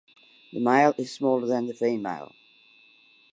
The 0.51 0.59
male 0.59 0.95
is 0.97 1.11
smaller 1.13 1.45
than 1.45 1.71
female. 1.73 2.33